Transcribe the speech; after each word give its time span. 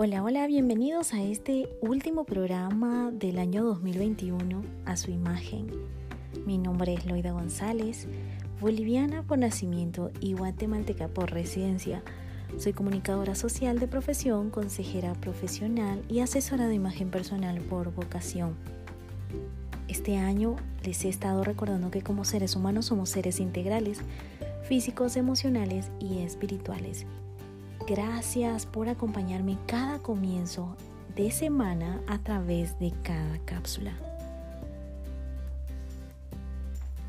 Hola, 0.00 0.22
hola, 0.22 0.46
bienvenidos 0.46 1.12
a 1.12 1.24
este 1.24 1.68
último 1.80 2.22
programa 2.22 3.10
del 3.10 3.36
año 3.40 3.64
2021, 3.64 4.62
a 4.84 4.96
su 4.96 5.10
imagen. 5.10 5.66
Mi 6.46 6.56
nombre 6.56 6.94
es 6.94 7.04
Loida 7.04 7.32
González, 7.32 8.06
boliviana 8.60 9.24
por 9.24 9.38
nacimiento 9.38 10.12
y 10.20 10.34
guatemalteca 10.34 11.08
por 11.08 11.32
residencia. 11.32 12.04
Soy 12.58 12.74
comunicadora 12.74 13.34
social 13.34 13.80
de 13.80 13.88
profesión, 13.88 14.50
consejera 14.50 15.14
profesional 15.14 16.04
y 16.08 16.20
asesora 16.20 16.68
de 16.68 16.76
imagen 16.76 17.10
personal 17.10 17.60
por 17.62 17.92
vocación. 17.92 18.54
Este 19.88 20.16
año 20.16 20.54
les 20.84 21.04
he 21.04 21.08
estado 21.08 21.42
recordando 21.42 21.90
que 21.90 22.02
como 22.02 22.24
seres 22.24 22.54
humanos 22.54 22.86
somos 22.86 23.08
seres 23.08 23.40
integrales, 23.40 23.98
físicos, 24.62 25.16
emocionales 25.16 25.90
y 25.98 26.18
espirituales 26.18 27.04
Gracias 27.86 28.66
por 28.66 28.88
acompañarme 28.88 29.56
cada 29.66 29.98
comienzo 29.98 30.76
de 31.16 31.30
semana 31.30 32.00
a 32.06 32.18
través 32.18 32.78
de 32.78 32.92
cada 33.02 33.38
cápsula. 33.44 33.92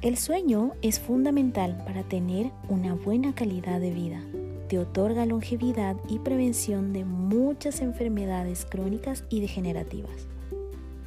El 0.02 0.18
sueño 0.18 0.72
es 0.82 1.00
fundamental 1.00 1.84
para 1.86 2.04
tener 2.04 2.52
una 2.70 2.94
buena 2.94 3.36
calidad 3.36 3.82
de 3.82 3.92
vida. 3.92 4.24
Te 4.70 4.80
otorga 4.80 5.26
longevidad 5.26 5.98
y 6.08 6.20
prevención 6.20 6.94
de 6.94 7.04
muchas 7.04 7.82
enfermedades 7.82 8.66
crónicas 8.66 9.26
y 9.30 9.42
degenerativas. 9.42 10.28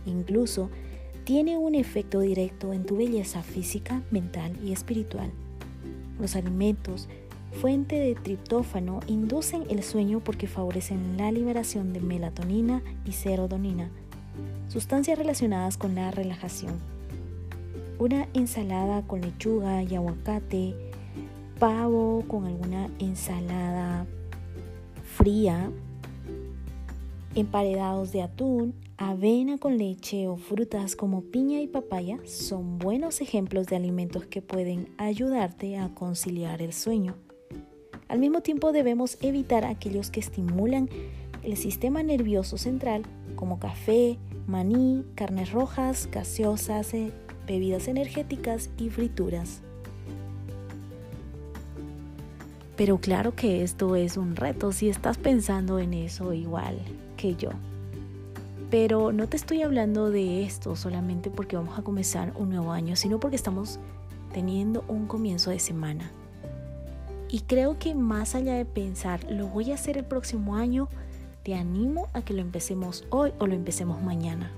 Incluso 0.04 0.68
tiene 1.24 1.56
un 1.56 1.74
efecto 1.74 2.20
directo 2.20 2.72
en 2.72 2.84
tu 2.84 2.96
belleza 2.96 3.42
física, 3.42 4.02
mental 4.10 4.58
y 4.62 4.72
espiritual. 4.72 5.30
Los 6.20 6.36
alimentos 6.36 7.08
fuente 7.52 7.98
de 7.98 8.14
triptófano 8.14 9.00
inducen 9.06 9.64
el 9.68 9.82
sueño 9.82 10.20
porque 10.20 10.46
favorecen 10.46 11.16
la 11.16 11.30
liberación 11.30 11.92
de 11.92 12.00
melatonina 12.00 12.82
y 13.04 13.12
serotonina, 13.12 13.90
sustancias 14.68 15.18
relacionadas 15.18 15.76
con 15.76 15.94
la 15.94 16.10
relajación. 16.10 16.80
Una 17.98 18.26
ensalada 18.34 19.02
con 19.02 19.20
lechuga 19.20 19.82
y 19.82 19.94
aguacate, 19.94 20.74
pavo 21.58 22.24
con 22.26 22.46
alguna 22.46 22.88
ensalada 22.98 24.06
fría, 25.04 25.70
emparedados 27.34 28.12
de 28.12 28.22
atún, 28.22 28.74
avena 28.96 29.58
con 29.58 29.78
leche 29.78 30.26
o 30.28 30.36
frutas 30.36 30.96
como 30.96 31.22
piña 31.22 31.60
y 31.60 31.66
papaya 31.66 32.18
son 32.24 32.78
buenos 32.78 33.20
ejemplos 33.20 33.66
de 33.66 33.76
alimentos 33.76 34.26
que 34.26 34.42
pueden 34.42 34.88
ayudarte 34.96 35.76
a 35.76 35.94
conciliar 35.94 36.62
el 36.62 36.72
sueño. 36.72 37.14
Al 38.12 38.18
mismo 38.18 38.42
tiempo 38.42 38.72
debemos 38.72 39.16
evitar 39.22 39.64
aquellos 39.64 40.10
que 40.10 40.20
estimulan 40.20 40.90
el 41.42 41.56
sistema 41.56 42.02
nervioso 42.02 42.58
central, 42.58 43.04
como 43.36 43.58
café, 43.58 44.18
maní, 44.46 45.06
carnes 45.14 45.50
rojas, 45.50 46.10
gaseosas, 46.12 46.92
eh, 46.92 47.10
bebidas 47.46 47.88
energéticas 47.88 48.68
y 48.76 48.90
frituras. 48.90 49.62
Pero 52.76 52.98
claro 52.98 53.34
que 53.34 53.62
esto 53.62 53.96
es 53.96 54.18
un 54.18 54.36
reto 54.36 54.72
si 54.72 54.90
estás 54.90 55.16
pensando 55.16 55.78
en 55.78 55.94
eso 55.94 56.34
igual 56.34 56.76
que 57.16 57.34
yo. 57.34 57.52
Pero 58.70 59.12
no 59.12 59.26
te 59.26 59.38
estoy 59.38 59.62
hablando 59.62 60.10
de 60.10 60.42
esto 60.42 60.76
solamente 60.76 61.30
porque 61.30 61.56
vamos 61.56 61.78
a 61.78 61.82
comenzar 61.82 62.34
un 62.36 62.50
nuevo 62.50 62.72
año, 62.72 62.94
sino 62.94 63.18
porque 63.18 63.36
estamos 63.36 63.80
teniendo 64.34 64.84
un 64.86 65.06
comienzo 65.06 65.48
de 65.48 65.60
semana. 65.60 66.12
Y 67.32 67.40
creo 67.40 67.78
que 67.78 67.94
más 67.94 68.34
allá 68.34 68.54
de 68.54 68.66
pensar, 68.66 69.24
lo 69.24 69.46
voy 69.46 69.72
a 69.72 69.76
hacer 69.76 69.96
el 69.96 70.04
próximo 70.04 70.54
año, 70.54 70.90
te 71.42 71.54
animo 71.54 72.08
a 72.12 72.20
que 72.20 72.34
lo 72.34 72.42
empecemos 72.42 73.06
hoy 73.08 73.32
o 73.38 73.46
lo 73.46 73.54
empecemos 73.54 74.02
mañana. 74.02 74.52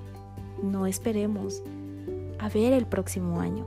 No 0.60 0.84
esperemos 0.86 1.62
a 2.40 2.48
ver 2.48 2.72
el 2.72 2.84
próximo 2.84 3.40
año. 3.40 3.64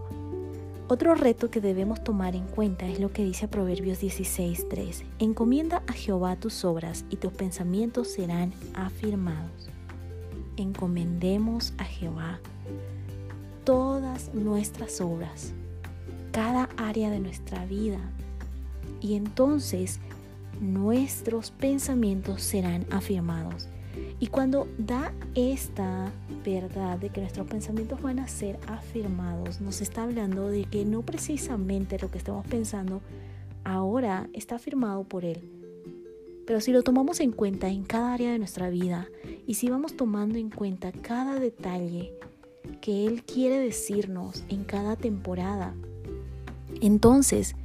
Otro 0.90 1.16
reto 1.16 1.50
que 1.50 1.62
debemos 1.62 2.04
tomar 2.04 2.36
en 2.36 2.48
cuenta 2.48 2.86
es 2.86 3.00
lo 3.00 3.14
que 3.14 3.24
dice 3.24 3.48
Proverbios 3.48 4.02
16:3. 4.02 5.06
Encomienda 5.20 5.84
a 5.88 5.94
Jehová 5.94 6.36
tus 6.36 6.66
obras 6.66 7.06
y 7.10 7.16
tus 7.16 7.32
pensamientos 7.32 8.10
serán 8.10 8.52
afirmados. 8.74 9.70
Encomendemos 10.58 11.74
a 11.78 11.86
Jehová 11.86 12.42
todas 13.64 14.34
nuestras 14.34 15.00
obras, 15.00 15.54
cada 16.34 16.68
área 16.76 17.10
de 17.10 17.20
nuestra 17.20 17.66
vida, 17.66 18.00
y 19.02 19.16
entonces 19.16 20.00
nuestros 20.60 21.52
pensamientos 21.52 22.42
serán 22.42 22.86
afirmados. 22.92 23.68
Y 24.20 24.28
cuando 24.28 24.68
da 24.78 25.14
esta 25.36 26.12
verdad 26.44 26.98
de 26.98 27.10
que 27.10 27.22
nuestros 27.22 27.48
pensamientos 27.48 28.02
van 28.02 28.20
a 28.20 28.28
ser 28.28 28.60
afirmados, 28.68 29.62
nos 29.62 29.82
está 29.82 30.04
hablando 30.04 30.50
de 30.50 30.66
que 30.66 30.86
no 30.86 31.04
precisamente 31.04 32.00
lo 32.00 32.10
que 32.10 32.18
estamos 32.18 32.46
pensando 32.48 33.02
ahora 33.64 34.28
está 34.34 34.56
afirmado 34.56 35.04
por 35.04 35.24
Él. 35.24 35.42
Pero 36.48 36.62
si 36.62 36.72
lo 36.72 36.82
tomamos 36.82 37.20
en 37.20 37.32
cuenta 37.32 37.70
en 37.70 37.84
cada 37.84 38.14
área 38.14 38.32
de 38.32 38.40
nuestra 38.40 38.70
vida 38.70 39.08
y 39.46 39.56
si 39.56 39.70
vamos 39.70 39.96
tomando 39.98 40.40
en 40.40 40.50
cuenta 40.50 40.92
cada 40.92 41.40
detalle 41.40 42.14
que 42.82 43.06
Él 43.06 43.24
quiere 43.24 43.60
decirnos 43.60 44.44
en 44.48 44.64
cada 44.64 44.96
temporada, 44.96 45.76
entonces 46.82 47.56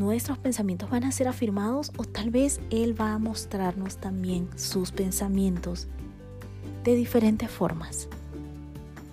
nuestros 0.00 0.38
pensamientos 0.38 0.88
van 0.88 1.04
a 1.04 1.12
ser 1.12 1.28
afirmados 1.28 1.92
o 1.98 2.04
tal 2.04 2.30
vez 2.30 2.58
Él 2.70 2.98
va 2.98 3.12
a 3.12 3.18
mostrarnos 3.18 3.98
también 3.98 4.48
sus 4.56 4.92
pensamientos 4.92 5.88
de 6.84 6.94
diferentes 6.94 7.50
formas. 7.50 8.08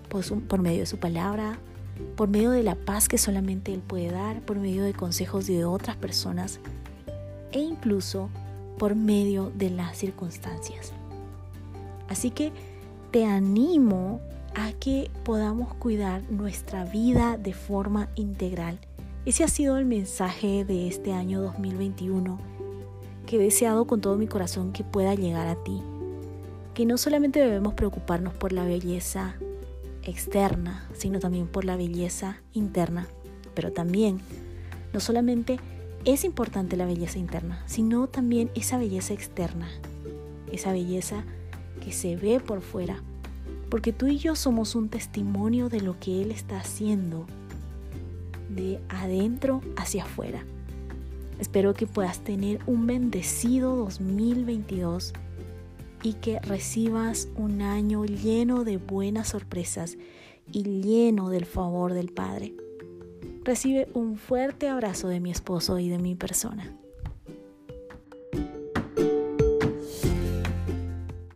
Por, 0.10 0.62
medio 0.62 0.80
de 0.80 0.86
su 0.86 0.98
palabra, 0.98 1.60
por 2.16 2.30
medio 2.30 2.52
de 2.52 2.64
la 2.64 2.76
paz 2.76 3.10
que 3.10 3.18
solamente 3.18 3.74
Él 3.74 3.82
puede 3.82 4.10
dar, 4.10 4.40
por 4.42 4.58
medio 4.58 4.84
de 4.84 4.94
consejos 4.94 5.46
de 5.46 5.66
otras 5.66 5.98
personas 5.98 6.62
e 7.52 7.60
incluso 7.60 8.30
por 8.80 8.96
medio 8.96 9.52
de 9.56 9.70
las 9.70 9.98
circunstancias. 9.98 10.94
Así 12.08 12.32
que 12.32 12.54
te 13.12 13.26
animo 13.26 14.22
a 14.56 14.72
que 14.72 15.12
podamos 15.26 15.74
cuidar 15.74 16.24
nuestra 16.32 16.86
vida 16.86 17.38
de 17.38 17.54
forma 17.54 18.08
integral 18.16 18.80
ese 19.28 19.44
ha 19.44 19.50
sido 19.50 19.78
el 19.78 19.84
mensaje 19.84 20.64
de 20.64 20.88
este 20.88 21.12
año 21.12 21.42
2021 21.42 22.40
que 23.26 23.36
he 23.36 23.40
deseado 23.40 23.86
con 23.86 24.00
todo 24.00 24.16
mi 24.16 24.26
corazón 24.26 24.72
que 24.72 24.86
pueda 24.86 25.16
llegar 25.16 25.48
a 25.48 25.62
ti. 25.66 25.84
Que 26.74 26.86
no 26.86 26.98
solamente 26.98 27.42
debemos 27.42 27.74
preocuparnos 27.74 28.34
por 28.34 28.54
la 28.54 28.64
belleza 28.64 29.36
externa, 30.04 30.88
sino 30.94 31.20
también 31.20 31.48
por 31.48 31.66
la 31.66 31.76
belleza 31.76 32.42
interna. 32.54 33.06
Pero 33.54 33.74
también, 33.74 34.22
no 34.94 35.02
solamente 35.02 35.60
es 36.06 36.24
importante 36.24 36.78
la 36.78 36.86
belleza 36.86 37.20
interna, 37.20 37.62
sino 37.66 38.08
también 38.08 38.50
esa 38.56 38.78
belleza 38.78 39.14
externa, 39.14 39.68
esa 40.54 40.72
belleza 40.72 41.26
que 41.84 41.92
se 41.92 42.16
ve 42.16 42.40
por 42.40 42.62
fuera. 42.62 43.04
Porque 43.70 43.92
tú 43.92 44.08
y 44.08 44.20
yo 44.20 44.38
somos 44.38 44.74
un 44.74 44.88
testimonio 44.88 45.68
de 45.68 45.82
lo 45.82 46.00
que 46.00 46.22
Él 46.22 46.32
está 46.32 46.62
haciendo 46.62 47.26
de 48.50 48.80
adentro 48.90 49.62
hacia 49.76 50.04
afuera. 50.04 50.44
Espero 51.40 51.74
que 51.74 51.88
puedas 51.88 52.20
tener 52.22 52.60
un 52.66 52.88
bendecido 52.88 53.76
2022 53.76 55.14
y 56.04 56.14
que 56.14 56.40
recibas 56.40 57.28
un 57.36 57.62
año 57.62 58.06
lleno 58.06 58.64
de 58.64 58.78
buenas 58.78 59.30
sorpresas 59.30 59.98
y 60.52 60.64
lleno 60.64 61.30
del 61.30 61.46
favor 61.46 61.94
del 61.94 62.10
Padre. 62.10 62.54
Recibe 63.44 63.88
un 63.94 64.18
fuerte 64.18 64.68
abrazo 64.68 65.08
de 65.08 65.20
mi 65.20 65.32
esposo 65.32 65.80
y 65.80 65.90
de 65.90 66.00
mi 66.00 66.16
persona. 66.16 66.76